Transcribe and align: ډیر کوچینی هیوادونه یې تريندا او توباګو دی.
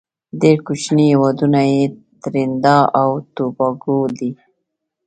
ډیر 0.41 0.57
کوچینی 0.65 1.05
هیوادونه 1.11 1.59
یې 1.73 1.83
تريندا 2.21 2.77
او 3.01 3.09
توباګو 3.35 3.97
دی. 4.17 4.31